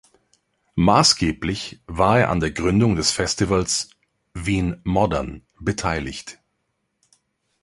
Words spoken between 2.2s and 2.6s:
er an der